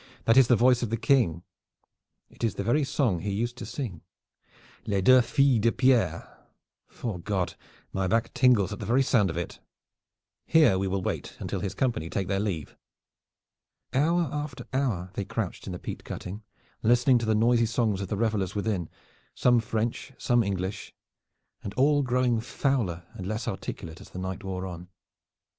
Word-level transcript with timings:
"That 0.25 0.35
is 0.35 0.47
the 0.47 0.55
voice 0.55 0.81
of 0.81 0.89
the 0.89 0.97
King. 0.97 1.43
It 2.31 2.43
is 2.43 2.55
the 2.55 2.63
very 2.63 2.83
song 2.83 3.19
he 3.19 3.29
used 3.29 3.55
to 3.59 3.67
sing. 3.67 4.01
'Les 4.87 4.99
deux 4.99 5.21
filles 5.21 5.61
de 5.61 5.71
Pierre.' 5.71 6.39
'Fore 6.87 7.19
God, 7.19 7.53
my 7.93 8.07
back 8.07 8.33
tingles 8.33 8.73
at 8.73 8.79
the 8.79 8.85
very 8.87 9.03
sound 9.03 9.29
of 9.29 9.37
it. 9.37 9.59
Here 10.47 10.79
we 10.79 10.87
will 10.87 11.03
wait 11.03 11.35
until 11.39 11.59
his 11.59 11.75
company 11.75 12.09
take 12.09 12.27
their 12.27 12.39
leave." 12.39 12.75
Hour 13.93 14.27
after 14.33 14.65
hour 14.73 15.11
they 15.13 15.23
crouched 15.23 15.67
in 15.67 15.71
the 15.73 15.77
peat 15.77 16.03
cutting, 16.03 16.41
listening 16.81 17.19
to 17.19 17.27
the 17.27 17.35
noisy 17.35 17.67
songs 17.67 18.01
of 18.01 18.07
the 18.07 18.17
revelers 18.17 18.55
within, 18.55 18.89
some 19.35 19.59
French, 19.59 20.13
some 20.17 20.41
English, 20.41 20.95
and 21.63 21.75
all 21.75 22.01
growing 22.01 22.39
fouler 22.39 23.05
and 23.13 23.27
less 23.27 23.47
articulate 23.47 24.01
as 24.01 24.09
the 24.09 24.17
night 24.17 24.43
wore 24.43 24.65
on. 24.65 24.87